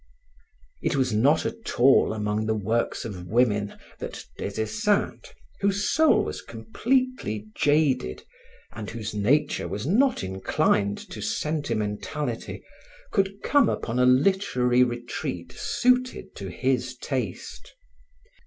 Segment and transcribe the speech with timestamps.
[0.81, 6.23] It was not at all among the works of women that Des Esseintes, whose soul
[6.23, 8.23] was completely jaded
[8.71, 12.63] and whose nature was not inclined to sentimentality,
[13.11, 17.75] could come upon a literary retreat suited to his taste.